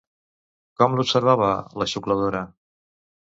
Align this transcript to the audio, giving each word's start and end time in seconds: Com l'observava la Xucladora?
Com 0.81 0.95
l'observava 0.99 1.49
la 1.83 1.89
Xucladora? 1.93 2.43